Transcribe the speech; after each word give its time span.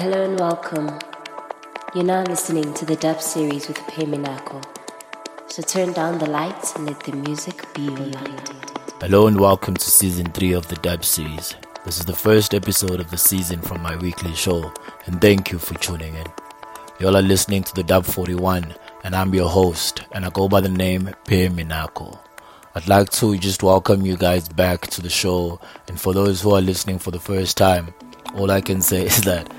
Hello 0.00 0.24
and 0.24 0.40
welcome. 0.40 0.98
You're 1.94 2.04
now 2.04 2.22
listening 2.22 2.72
to 2.72 2.86
the 2.86 2.96
dub 2.96 3.20
series 3.20 3.68
with 3.68 3.76
Peminako. 3.80 4.64
So 5.48 5.60
turn 5.60 5.92
down 5.92 6.16
the 6.16 6.30
lights 6.30 6.74
and 6.74 6.86
let 6.86 7.00
the 7.00 7.12
music 7.12 7.66
be 7.74 7.82
your 7.82 7.98
light. 7.98 8.50
Hello 8.98 9.26
and 9.26 9.38
welcome 9.38 9.74
to 9.74 9.90
season 9.90 10.32
3 10.32 10.52
of 10.52 10.66
the 10.68 10.76
dub 10.76 11.04
series. 11.04 11.54
This 11.84 11.98
is 11.98 12.06
the 12.06 12.14
first 12.14 12.54
episode 12.54 12.98
of 12.98 13.10
the 13.10 13.18
season 13.18 13.60
from 13.60 13.82
my 13.82 13.94
weekly 13.96 14.34
show, 14.34 14.72
and 15.04 15.20
thank 15.20 15.52
you 15.52 15.58
for 15.58 15.74
tuning 15.74 16.14
in. 16.14 16.26
Y'all 16.98 17.18
are 17.18 17.20
listening 17.20 17.62
to 17.64 17.74
the 17.74 17.82
Dub 17.82 18.06
41, 18.06 18.74
and 19.04 19.14
I'm 19.14 19.34
your 19.34 19.50
host, 19.50 20.04
and 20.12 20.24
I 20.24 20.30
go 20.30 20.48
by 20.48 20.62
the 20.62 20.70
name 20.70 21.10
Peminako. 21.26 22.18
I'd 22.74 22.88
like 22.88 23.10
to 23.10 23.36
just 23.36 23.62
welcome 23.62 24.06
you 24.06 24.16
guys 24.16 24.48
back 24.48 24.86
to 24.92 25.02
the 25.02 25.10
show, 25.10 25.60
and 25.88 26.00
for 26.00 26.14
those 26.14 26.40
who 26.40 26.54
are 26.54 26.62
listening 26.62 26.98
for 26.98 27.10
the 27.10 27.20
first 27.20 27.58
time, 27.58 27.92
all 28.34 28.50
I 28.50 28.62
can 28.62 28.80
say 28.80 29.04
is 29.06 29.20
that 29.24 29.52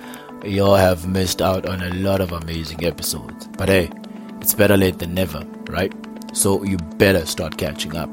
y'all 0.44 0.76
have 0.76 1.08
missed 1.08 1.42
out 1.42 1.66
on 1.66 1.82
a 1.82 1.94
lot 1.94 2.22
of 2.22 2.32
amazing 2.32 2.84
episodes. 2.84 3.48
But 3.58 3.70
hey, 3.70 3.92
it's 4.40 4.54
better 4.54 4.78
late 4.78 5.00
than 5.00 5.14
never, 5.14 5.46
right? 5.70 5.94
So 6.34 6.64
you 6.64 6.78
better 6.98 7.26
start 7.26 7.58
catching 7.58 7.96
up. 7.96 8.10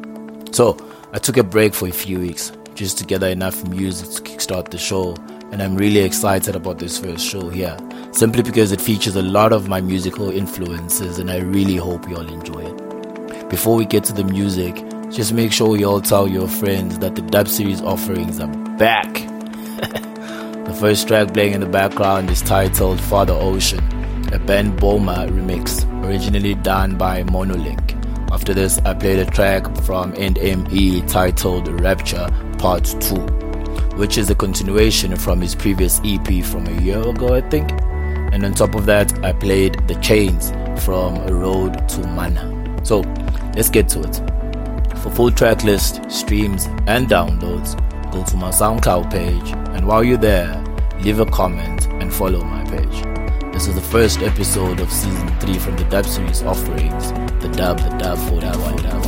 So 0.52 0.77
I 1.12 1.18
took 1.18 1.37
a 1.37 1.42
break 1.42 1.74
for 1.74 1.88
a 1.88 1.92
few 1.92 2.18
weeks 2.18 2.52
just 2.74 2.98
to 2.98 3.04
gather 3.04 3.28
enough 3.28 3.66
music 3.68 4.10
to 4.10 4.23
kickstart 4.30 4.70
the 4.70 4.78
show, 4.78 5.16
and 5.51 5.62
I'm 5.62 5.77
really 5.77 6.01
excited 6.01 6.54
about 6.54 6.78
this 6.78 6.98
first 6.98 7.27
show 7.27 7.48
here, 7.48 7.77
simply 8.12 8.42
because 8.42 8.70
it 8.73 8.80
features 8.80 9.16
a 9.16 9.23
lot 9.23 9.52
of 9.52 9.68
my 9.68 9.80
musical 9.80 10.30
influences, 10.30 11.18
and 11.18 11.30
I 11.30 11.38
really 11.38 11.76
hope 11.76 12.09
you 12.09 12.16
all 12.16 12.32
enjoy 12.32 12.66
it. 12.66 13.48
Before 13.48 13.74
we 13.76 13.84
get 13.84 14.04
to 14.04 14.12
the 14.12 14.24
music, 14.24 14.76
just 15.10 15.32
make 15.32 15.52
sure 15.52 15.76
you 15.76 15.87
all 15.87 16.01
tell 16.01 16.29
your 16.29 16.46
friends 16.46 16.98
that 17.01 17.16
the 17.16 17.23
Dub 17.23 17.48
Series 17.48 17.80
offerings 17.80 18.38
are 18.38 18.76
back. 18.76 19.09
the 20.68 20.74
first 20.74 21.08
track 21.08 21.32
playing 21.32 21.54
in 21.54 21.60
the 21.60 21.66
background 21.66 22.28
is 22.28 22.42
titled 22.42 23.01
Father 23.01 23.32
Ocean, 23.32 23.79
a 24.34 24.38
Ben 24.38 24.76
Böhmer 24.76 25.26
remix, 25.30 25.82
originally 26.04 26.54
done 26.56 26.98
by 26.98 27.23
Monolink. 27.23 27.95
After 28.30 28.52
this, 28.52 28.78
I 28.84 28.93
played 28.93 29.18
a 29.18 29.24
track 29.24 29.65
from 29.78 30.12
&ME 30.12 31.02
titled 31.06 31.68
Rapture 31.80 32.28
Part 32.59 32.84
2, 32.84 33.15
which 33.96 34.18
is 34.18 34.28
a 34.28 34.34
continuation 34.34 35.16
from 35.16 35.40
his 35.40 35.54
previous 35.54 36.02
EP 36.04 36.45
from 36.45 36.66
a 36.66 36.80
year 36.82 37.00
ago, 37.00 37.34
I 37.34 37.40
think. 37.48 37.71
And 38.32 38.45
on 38.45 38.52
top 38.52 38.74
of 38.74 38.84
that, 38.84 39.24
I 39.24 39.32
played 39.32 39.88
The 39.88 39.95
Chains 39.96 40.50
from 40.84 41.16
Road 41.28 41.88
to 41.88 42.06
Mana. 42.09 42.76
So, 42.84 43.00
let's 43.56 43.71
get 43.71 43.88
to 43.90 44.00
it. 44.00 44.16
For 44.98 45.10
full 45.10 45.30
track 45.30 45.65
list, 45.65 46.10
streams, 46.10 46.66
and 46.87 47.09
downloads, 47.09 47.74
go 48.12 48.23
to 48.23 48.37
my 48.37 48.50
SoundCloud 48.50 49.10
page, 49.10 49.54
and 49.74 49.87
while 49.87 50.04
you're 50.04 50.18
there, 50.18 50.57
leave 51.01 51.21
a 51.21 51.27
comment 51.27 51.87
and 52.01 52.13
follow 52.13 52.43
my 52.43 52.65
page. 52.65 53.02
This 53.52 53.66
is 53.68 53.74
the 53.74 53.80
first 53.80 54.21
episode 54.21 54.80
of 54.80 54.93
season 54.93 55.29
3 55.40 55.59
from 55.59 55.77
the 55.77 55.85
Dub 55.85 56.07
series 56.07 56.43
offerings, 56.43 57.13
the 57.43 57.49
Dub, 57.57 57.79
the 57.79 57.96
Dub, 57.99 58.18
for 58.29 58.40
that 58.40 58.57
one, 58.57 58.77
that 58.77 59.07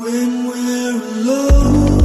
when 0.00 0.46
we're 0.46 0.96
alone. 0.96 1.99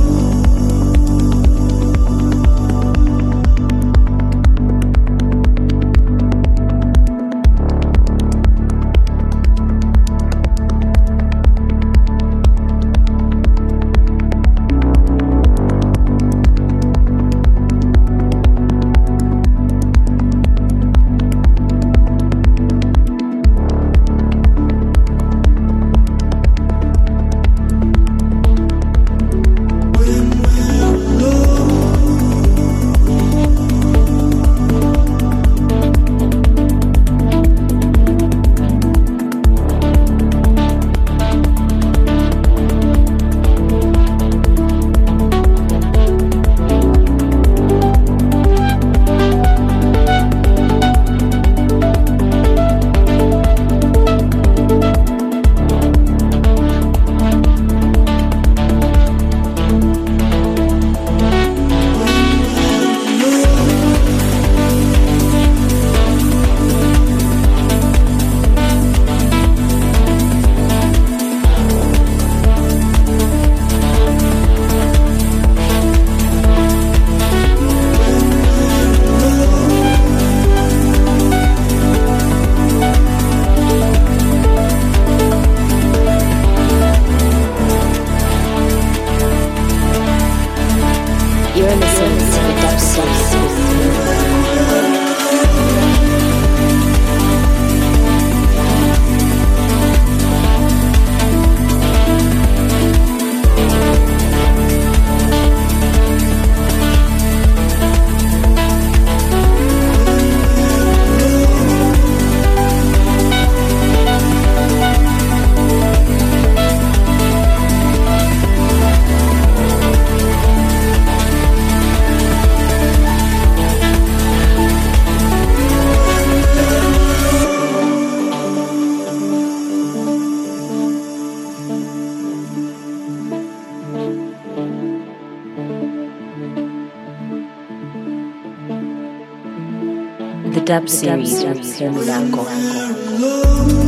Dub 140.85 141.63
series 141.63 143.84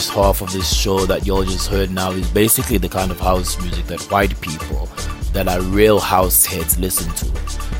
first 0.00 0.12
half 0.12 0.40
of 0.40 0.50
this 0.50 0.74
show 0.74 1.04
that 1.04 1.26
y'all 1.26 1.44
just 1.44 1.68
heard 1.68 1.90
now 1.90 2.10
is 2.10 2.26
basically 2.30 2.78
the 2.78 2.88
kind 2.88 3.10
of 3.10 3.20
house 3.20 3.60
music 3.60 3.84
that 3.84 4.00
white 4.10 4.40
people 4.40 4.86
that 5.34 5.46
are 5.46 5.60
real 5.60 6.00
house 6.00 6.46
heads 6.46 6.78
listen 6.78 7.12
to. 7.12 7.26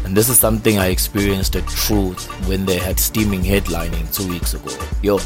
And 0.04 0.14
this 0.14 0.28
is 0.28 0.38
something 0.38 0.78
I 0.78 0.88
experienced 0.88 1.56
at 1.56 1.66
Truth 1.66 2.26
when 2.46 2.66
they 2.66 2.76
had 2.76 2.96
Stimming 2.96 3.42
headlining 3.42 4.14
two 4.14 4.28
weeks 4.28 4.52
ago. 4.52 4.70
Yo, 5.02 5.16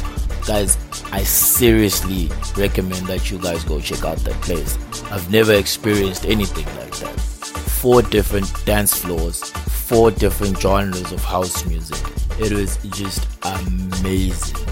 guys, 0.47 0.77
I 1.11 1.23
seriously 1.23 2.29
recommend 2.55 3.07
that 3.07 3.29
you 3.29 3.39
guys 3.39 3.65
go 3.65 3.81
check 3.81 4.05
out 4.05 4.19
that 4.19 4.41
place. 4.41 4.77
I've 5.11 5.29
never 5.29 5.51
experienced 5.51 6.25
anything 6.25 6.65
like 6.77 6.95
that. 6.99 7.19
Four 7.19 8.03
different 8.03 8.49
dance 8.65 8.95
floors, 8.95 9.43
four 9.49 10.11
different 10.11 10.61
genres 10.61 11.11
of 11.11 11.21
house 11.25 11.65
music. 11.65 11.99
It 12.39 12.53
was 12.53 12.77
just 12.77 13.27
amazing. 13.43 14.65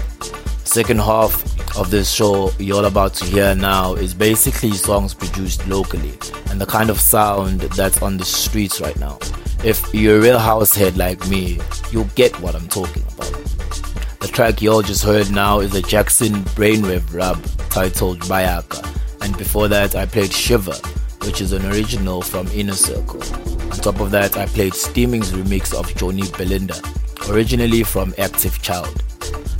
Second 0.64 1.00
half 1.00 1.53
of 1.76 1.90
this 1.90 2.10
show 2.10 2.50
you're 2.58 2.84
about 2.84 3.14
to 3.14 3.24
hear 3.24 3.54
now 3.54 3.94
is 3.94 4.14
basically 4.14 4.72
songs 4.72 5.12
produced 5.12 5.66
locally 5.66 6.12
and 6.50 6.60
the 6.60 6.66
kind 6.66 6.88
of 6.88 7.00
sound 7.00 7.60
that's 7.60 8.00
on 8.00 8.16
the 8.16 8.24
streets 8.24 8.80
right 8.80 8.98
now. 8.98 9.18
If 9.64 9.92
you're 9.92 10.18
a 10.18 10.20
real 10.20 10.38
house 10.38 10.74
head 10.74 10.96
like 10.96 11.26
me, 11.28 11.58
you'll 11.90 12.10
get 12.14 12.38
what 12.40 12.54
I'm 12.54 12.68
talking 12.68 13.02
about. 13.02 13.32
The 14.20 14.30
track 14.32 14.62
you 14.62 14.72
all 14.72 14.82
just 14.82 15.02
heard 15.04 15.30
now 15.30 15.60
is 15.60 15.74
a 15.74 15.82
Jackson 15.82 16.32
Brainwave 16.56 17.12
rub 17.12 17.42
titled 17.70 18.20
Bayaka. 18.20 18.82
And 19.20 19.36
before 19.36 19.68
that, 19.68 19.96
I 19.96 20.06
played 20.06 20.32
Shiva, 20.32 20.74
which 21.24 21.40
is 21.40 21.52
an 21.52 21.64
original 21.66 22.22
from 22.22 22.46
Innacircle. 22.48 23.72
On 23.72 23.78
top 23.78 24.00
of 24.00 24.10
that, 24.12 24.36
I 24.36 24.46
played 24.46 24.74
Stimming's 24.74 25.32
remix 25.32 25.74
of 25.74 25.94
Johnny 25.96 26.22
Belinda, 26.38 26.80
originally 27.28 27.82
from 27.82 28.14
Active 28.18 28.60
Child. 28.62 28.94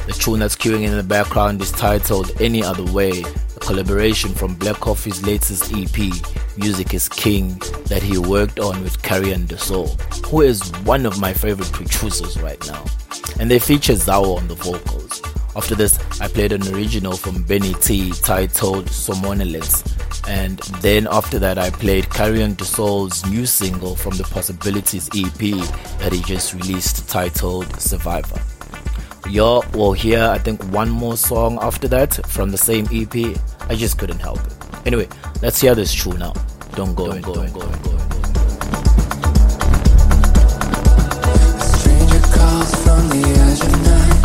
The 0.07 0.13
tune 0.13 0.41
that's 0.41 0.57
queuing 0.57 0.83
in 0.83 0.97
the 0.97 1.03
background 1.03 1.61
is 1.63 1.73
titled 1.73 2.31
Any 2.41 2.63
Other 2.63 2.85
Way, 2.93 3.25
collaboration 3.65 4.35
from 4.35 4.55
Black 4.55 4.77
Coffee's 4.77 5.25
latest 5.27 5.73
EP, 5.73 6.13
Music 6.59 6.93
is 6.93 7.09
King, 7.09 7.59
that 7.87 8.03
he 8.03 8.19
worked 8.19 8.61
on 8.61 8.83
with 8.83 9.01
Karyendasoul, 9.03 9.99
who 10.27 10.43
is 10.43 10.71
one 10.85 11.07
of 11.07 11.19
my 11.19 11.33
favorite 11.33 11.73
producers 11.73 12.41
right 12.41 12.65
now. 12.67 12.85
And 13.41 13.51
they 13.51 13.59
feature 13.59 13.95
Zhao 13.95 14.37
on 14.37 14.49
the 14.49 14.55
vocals. 14.55 15.23
After 15.57 15.75
this, 15.75 15.99
I 16.21 16.29
played 16.29 16.53
an 16.53 16.67
original 16.75 17.17
from 17.17 17.43
Benny 17.45 17.75
T 17.75 18.13
titled 18.13 18.91
Somnolence. 18.91 19.83
And 20.29 20.59
then 20.81 21.07
after 21.11 21.39
that, 21.39 21.59
I 21.59 21.71
played 21.71 22.05
Karyendasoul's 22.05 23.25
new 23.31 23.47
single 23.47 23.97
from 23.97 24.17
the 24.17 24.25
Possibilities 24.25 25.09
EP 25.15 25.39
that 26.01 26.13
he 26.13 26.21
just 26.23 26.55
released 26.55 27.09
titled 27.09 27.81
Survivor. 27.81 28.41
Y'all 29.31 29.65
will 29.73 29.95
hear, 29.95 30.23
I 30.23 30.39
think, 30.39 30.63
one 30.65 30.91
more 30.91 31.17
song 31.17 31.59
after 31.63 31.89
that 31.89 32.15
from 32.27 32.51
the 32.51 32.59
same 32.59 32.87
EP. 32.93 33.35
I 33.69 33.75
just 33.77 33.99
couldn't 33.99 34.21
help 34.21 34.39
it. 34.41 34.53
Anyway, 34.87 35.09
let's 35.43 35.61
hear 35.61 35.75
this 35.75 35.95
tune 35.95 36.19
now. 36.19 36.33
Don't 36.75 36.95
go, 36.95 37.09
don't 37.09 37.23
go, 37.23 37.35
don't 37.35 37.53
go, 37.53 37.61
don't 37.61 37.83
go. 37.83 37.99
Stranger 41.59 42.21
calls 42.35 42.75
from 42.85 43.09
the 43.09 43.23
edge 43.45 43.63
of 43.65 43.73
night. 43.83 44.21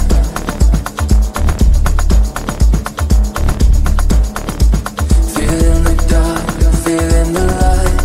Feeling 5.33 5.83
the 5.83 5.95
dark, 6.09 6.45
feeling 6.83 7.33
the 7.33 7.45
light. 7.61 7.99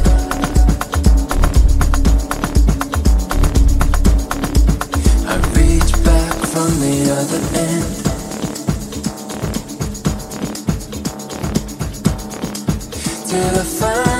I 5.26 5.34
reach 5.56 5.92
back 6.04 6.34
from 6.46 6.70
the 6.80 6.94
other 7.12 7.40
Till 13.34 13.58
I 13.58 13.64
find 13.64 14.13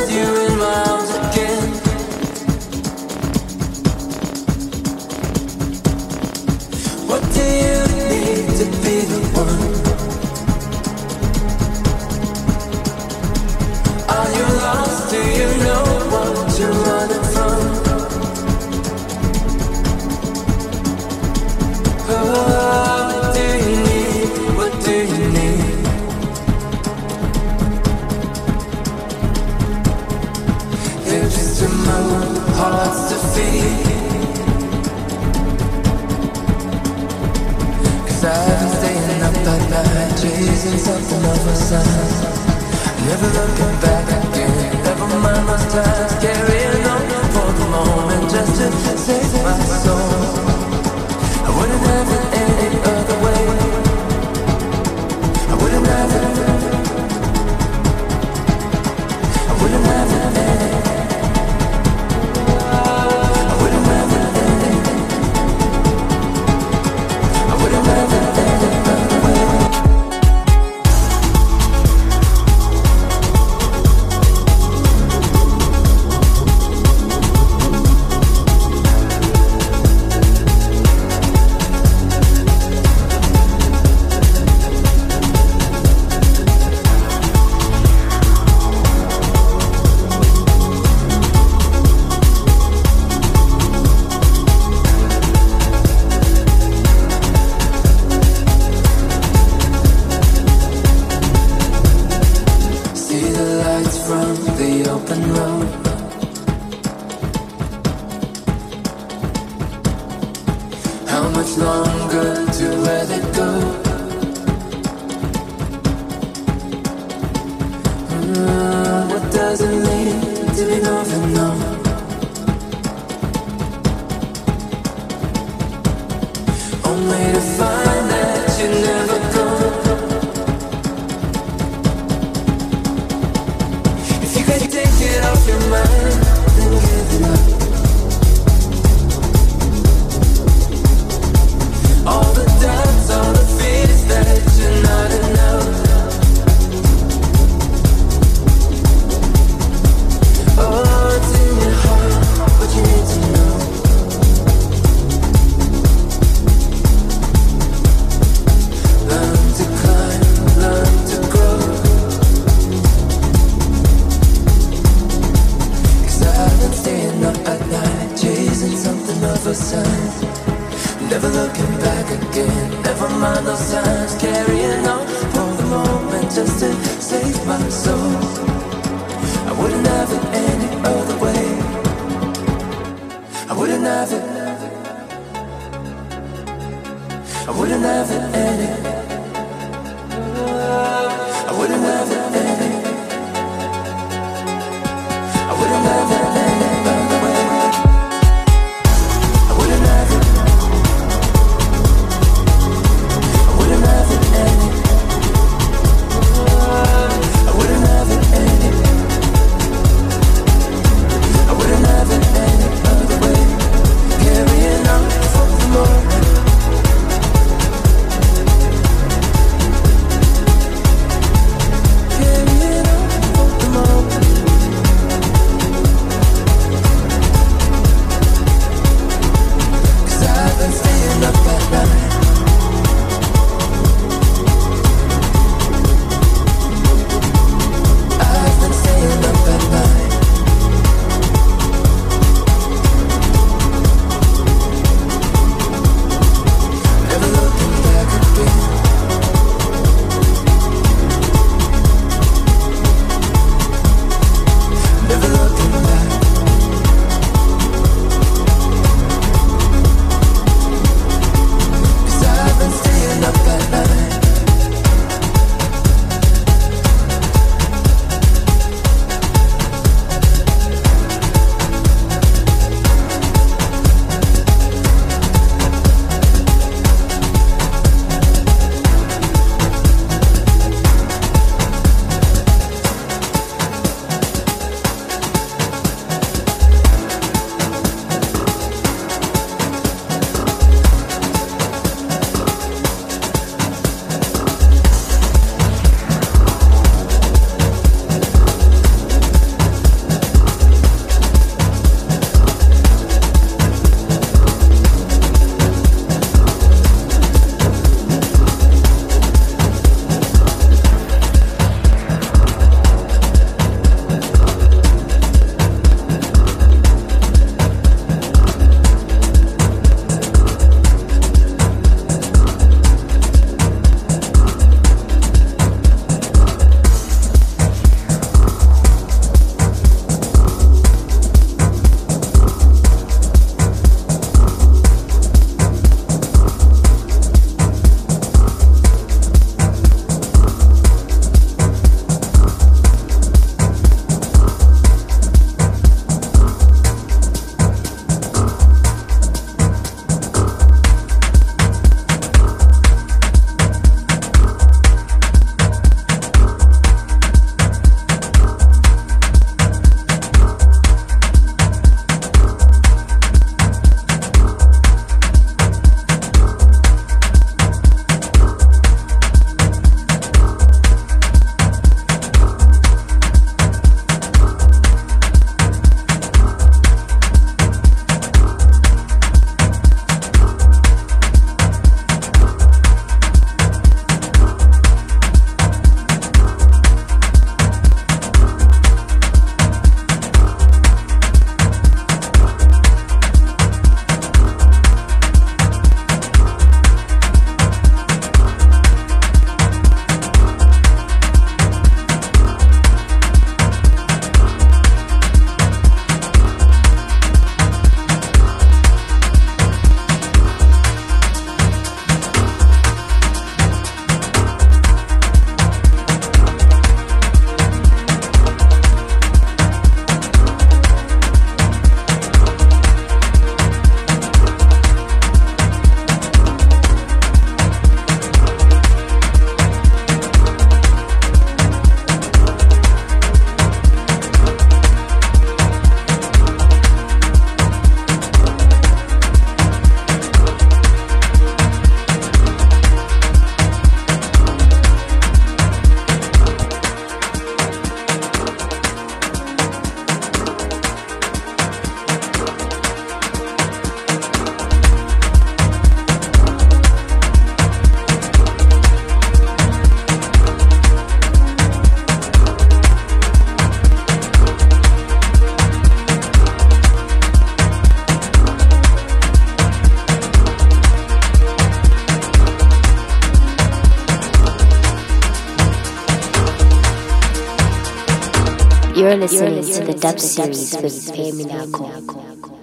You're 479.05 479.17
listening 479.17 479.63
to 479.65 479.85
the 479.85 479.93
Dub 479.93 480.19
Series 480.19 480.75
with 480.77 481.13
Payme 481.13 481.45
Nako. 481.45 482.54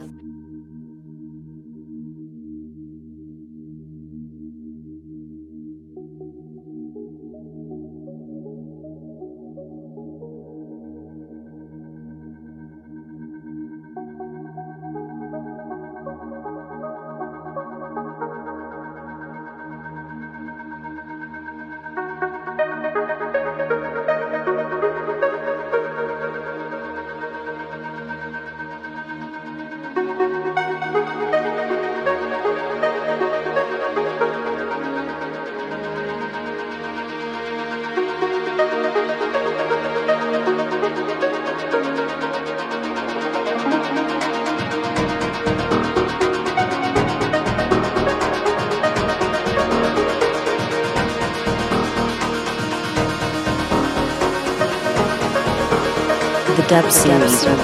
Dub 57.32 57.61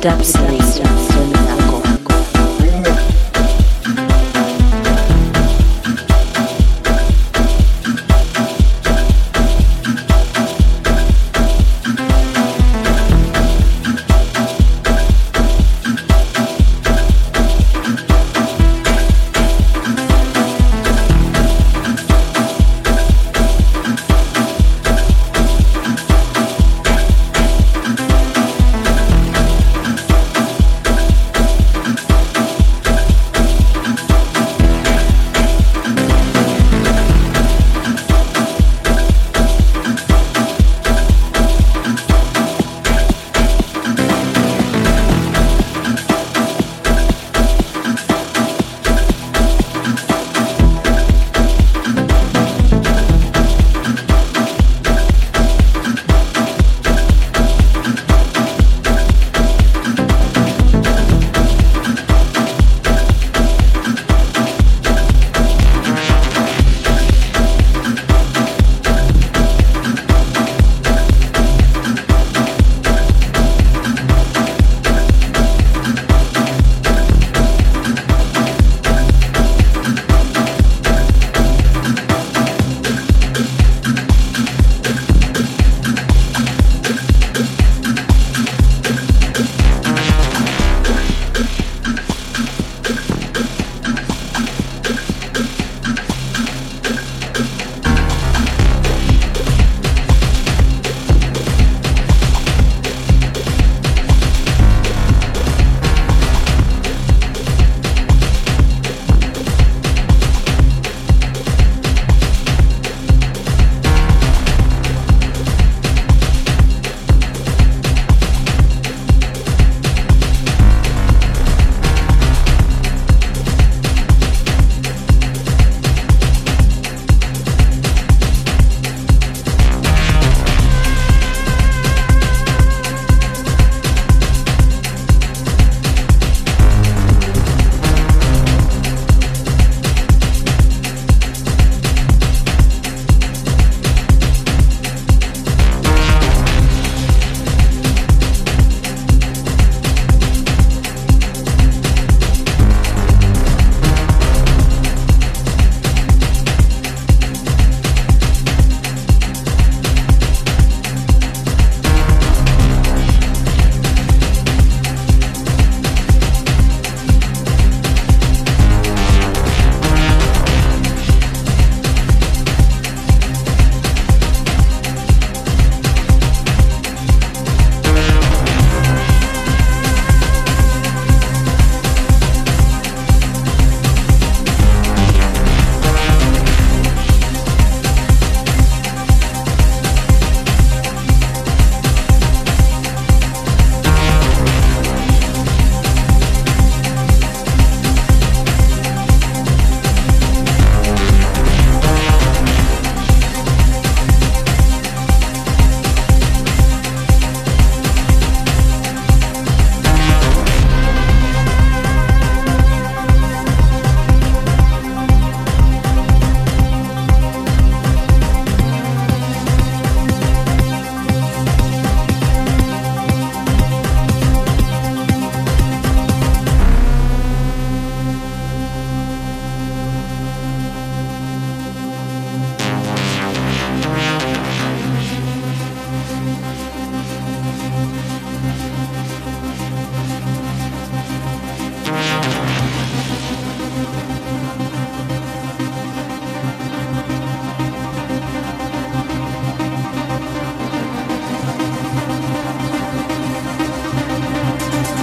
dubstep. 0.00 0.49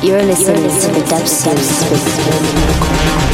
You're 0.08 0.24
listening 0.24 0.64
to 0.64 1.02
the 1.02 1.06
Dub 1.06 1.28
Series 1.28 1.84
with 1.92 3.27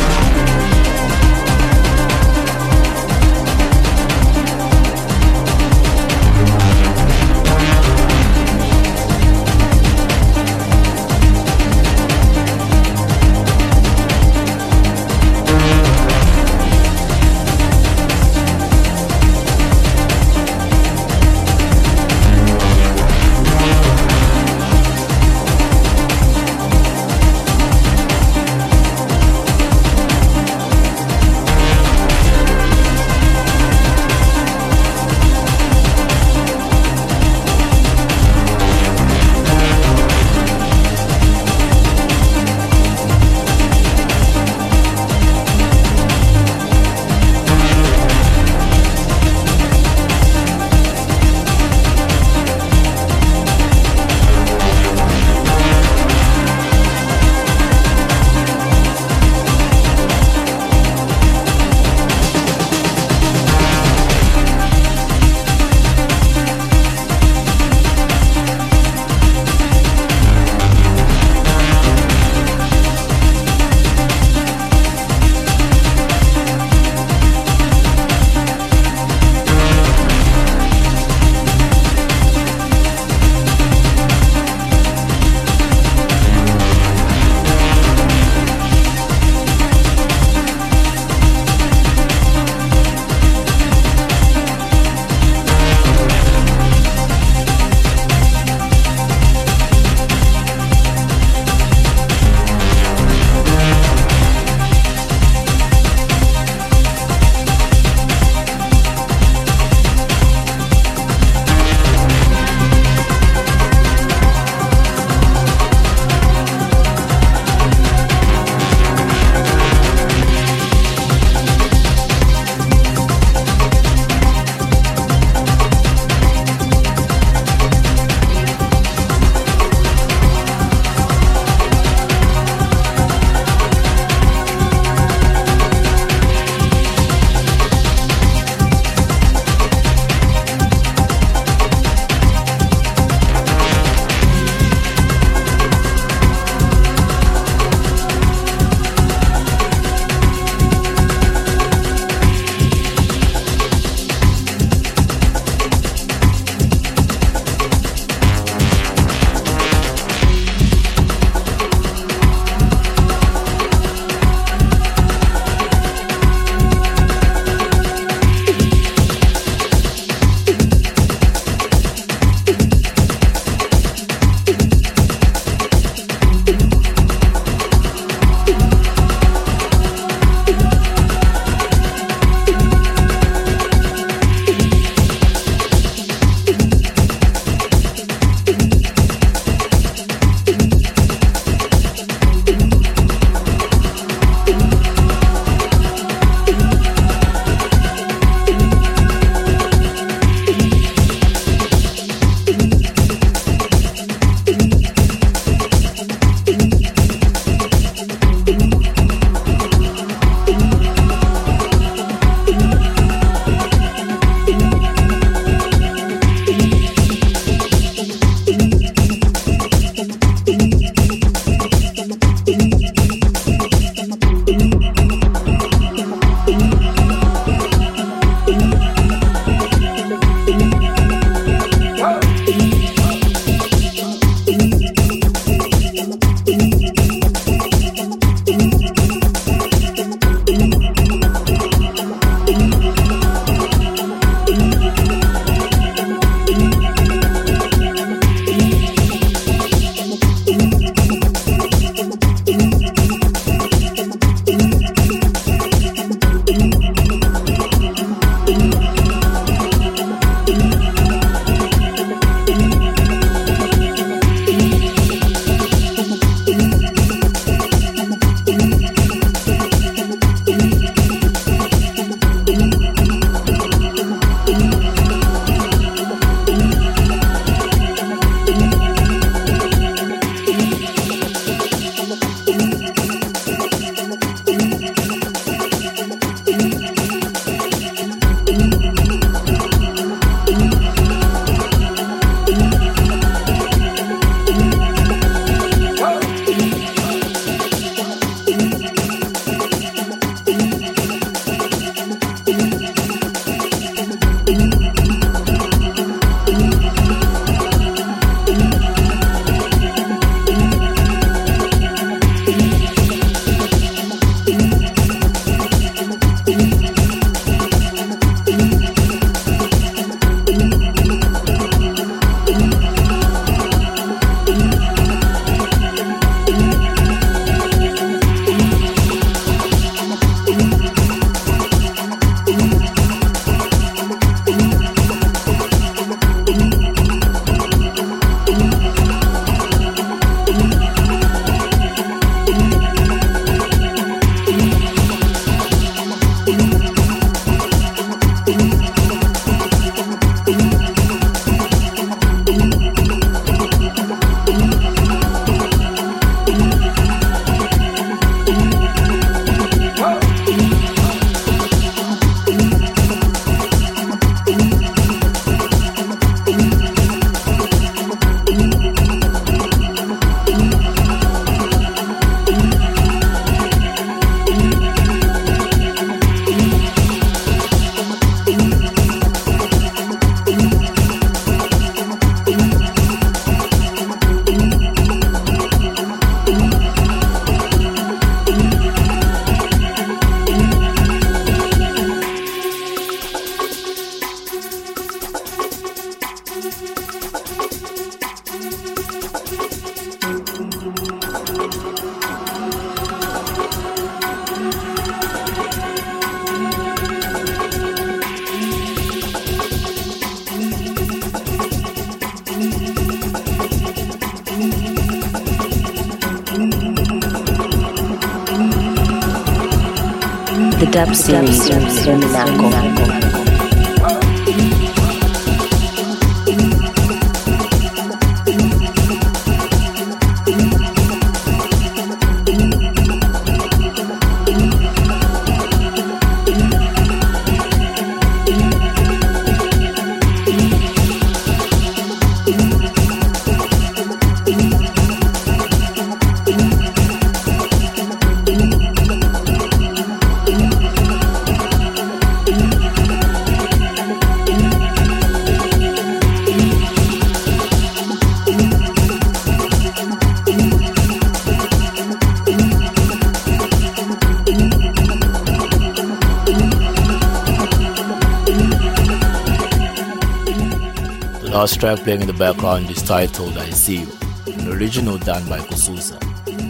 track 471.83 471.99
playing 471.99 472.21
in 472.21 472.27
the 472.27 472.33
background 472.33 472.89
is 472.89 473.03
titled 473.03 473.57
I 473.57 473.69
See 473.71 473.97
You, 473.97 474.07
an 474.47 474.71
original 474.71 475.17
done 475.17 475.45
by 475.49 475.59
Kususa, 475.59 476.17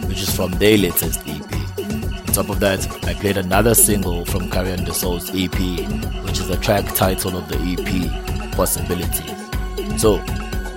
which 0.08 0.20
is 0.20 0.34
from 0.34 0.50
their 0.50 0.76
latest 0.76 1.20
EP. 1.28 1.52
On 1.78 2.34
top 2.34 2.48
of 2.48 2.58
that, 2.58 2.84
I 3.04 3.14
played 3.14 3.36
another 3.36 3.76
single 3.76 4.24
from 4.24 4.50
Karyendasoul's 4.50 5.30
EP, 5.30 6.24
which 6.24 6.40
is 6.40 6.48
the 6.48 6.56
track 6.56 6.92
title 6.96 7.36
of 7.36 7.48
the 7.48 7.58
EP, 7.58 8.50
Possibilities. 8.56 10.02
So, 10.02 10.16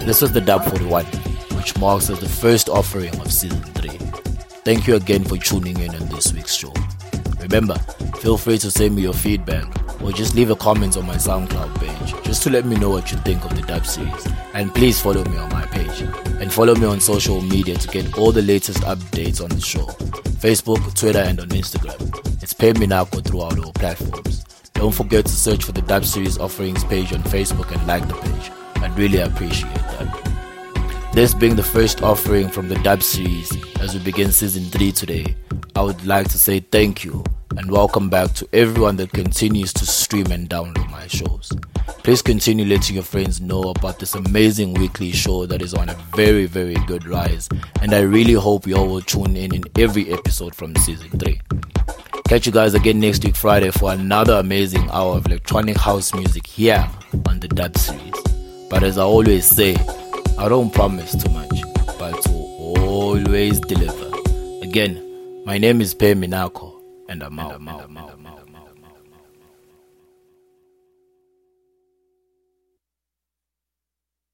this 0.05 0.21
was 0.21 0.31
the 0.33 0.41
Dub 0.41 0.63
41, 0.65 1.05
which 1.57 1.75
marks 1.79 2.11
as 2.11 2.19
the 2.19 2.29
first 2.29 2.69
offering 2.69 3.19
of 3.19 3.33
season 3.33 3.63
3. 3.73 3.89
Thank 4.63 4.85
you 4.85 4.97
again 4.97 5.23
for 5.23 5.37
tuning 5.37 5.79
in 5.79 5.95
on 5.95 6.09
this 6.09 6.31
week's 6.31 6.53
show. 6.53 6.73
Remember, 7.39 7.73
feel 8.19 8.37
free 8.37 8.59
to 8.59 8.69
send 8.69 8.97
me 8.97 9.01
your 9.01 9.15
feedback 9.15 9.65
or 10.07 10.13
just 10.13 10.35
leave 10.35 10.49
a 10.49 10.55
comment 10.55 10.95
on 10.95 11.05
my 11.05 11.15
SoundCloud 11.15 11.79
page 11.81 12.23
just 12.23 12.41
to 12.43 12.49
let 12.49 12.65
me 12.65 12.77
know 12.77 12.89
what 12.89 13.11
you 13.11 13.17
think 13.19 13.43
of 13.43 13.53
the 13.53 13.61
dub 13.61 13.85
series. 13.85 14.25
And 14.53 14.73
please 14.73 15.01
follow 15.01 15.21
me 15.25 15.35
on 15.35 15.49
my 15.49 15.65
page 15.65 15.99
and 16.39 16.51
follow 16.51 16.75
me 16.75 16.85
on 16.85 17.01
social 17.01 17.41
media 17.41 17.75
to 17.75 17.87
get 17.89 18.17
all 18.17 18.31
the 18.31 18.41
latest 18.41 18.79
updates 18.83 19.43
on 19.43 19.49
the 19.49 19.59
show 19.59 19.85
Facebook, 20.39 20.97
Twitter, 20.97 21.19
and 21.19 21.41
on 21.41 21.49
Instagram. 21.49 21.99
It's 22.41 22.53
Pay 22.53 22.71
Minako 22.71 23.21
throughout 23.25 23.59
all 23.59 23.73
platforms. 23.73 24.45
Don't 24.71 24.93
forget 24.93 25.25
to 25.25 25.31
search 25.31 25.65
for 25.65 25.73
the 25.73 25.81
dub 25.81 26.05
series 26.05 26.37
offerings 26.37 26.85
page 26.85 27.11
on 27.11 27.21
Facebook 27.23 27.75
and 27.75 27.85
like 27.85 28.07
the 28.07 28.13
page. 28.13 28.51
I'd 28.77 28.97
really 28.97 29.19
appreciate 29.19 29.73
that. 29.73 31.11
This 31.11 31.33
being 31.33 31.57
the 31.57 31.63
first 31.63 32.01
offering 32.01 32.47
from 32.47 32.69
the 32.69 32.75
dub 32.75 33.03
series 33.03 33.51
as 33.81 33.93
we 33.93 33.99
begin 34.01 34.31
season 34.31 34.63
3 34.65 34.93
today, 34.93 35.35
I 35.75 35.81
would 35.81 36.05
like 36.05 36.29
to 36.29 36.39
say 36.39 36.61
thank 36.61 37.03
you 37.03 37.25
and 37.55 37.71
welcome 37.71 38.09
back 38.09 38.33
to 38.33 38.47
everyone 38.53 38.97
that 38.97 39.11
continues 39.11 39.71
to 39.73 39.85
stream 39.85 40.31
and 40.31 40.49
download 40.49 40.89
my 40.89 41.07
shows. 41.07 41.51
Please 42.03 42.21
continue 42.21 42.65
letting 42.65 42.95
your 42.95 43.03
friends 43.03 43.39
know 43.39 43.63
about 43.63 43.99
this 43.99 44.15
amazing 44.15 44.73
weekly 44.73 45.11
show 45.11 45.45
that 45.45 45.61
is 45.61 45.73
on 45.73 45.89
a 45.89 45.93
very, 46.15 46.45
very 46.45 46.75
good 46.85 47.05
rise, 47.07 47.47
and 47.81 47.93
I 47.93 48.01
really 48.01 48.33
hope 48.33 48.67
you 48.67 48.75
all 48.75 48.87
will 48.87 49.01
tune 49.01 49.35
in 49.35 49.55
in 49.55 49.63
every 49.77 50.11
episode 50.11 50.53
from 50.53 50.75
season 50.77 51.09
3. 51.17 51.39
Catch 52.27 52.45
you 52.45 52.51
guys 52.51 52.73
again 52.73 52.99
next 52.99 53.23
week, 53.23 53.35
Friday, 53.35 53.71
for 53.71 53.93
another 53.93 54.33
amazing 54.33 54.89
hour 54.91 55.15
of 55.15 55.25
electronic 55.25 55.77
house 55.77 56.13
music 56.13 56.45
here 56.45 56.87
on 57.27 57.39
the 57.39 57.47
Dub 57.47 57.77
Series. 57.77 58.21
But 58.69 58.83
as 58.83 58.97
I 58.97 59.03
always 59.03 59.45
say, 59.45 59.75
I 60.37 60.49
don't 60.49 60.73
promise 60.73 61.11
too 61.11 61.31
much, 61.31 61.61
but 61.97 62.21
to 62.23 62.31
always 62.31 63.59
deliver. 63.61 64.11
Again, 64.61 65.01
my 65.45 65.57
name 65.57 65.79
is 65.79 65.93
Pei 65.93 66.13
Minako. 66.13 66.76
And 67.09 67.23
I'm 67.23 67.39
out. 67.39 67.59
And 67.59 67.69
I'm 67.69 67.97
out. 67.97 68.26